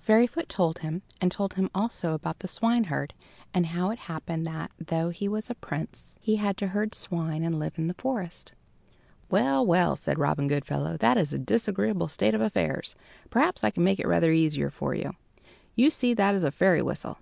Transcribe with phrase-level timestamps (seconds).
[0.00, 3.12] Fairyfoot told him, and told him also about the swineherd,
[3.52, 7.44] and how it happened that, though he was a prince, he had to herd swine
[7.44, 8.54] and live in the forest.
[9.28, 12.96] "Well, well," said Robin Goodfellow, "that is a disagreeable state of affairs.
[13.28, 15.12] Perhaps I can make it rather easier for you.
[15.76, 17.18] You see that is a fairy whistle."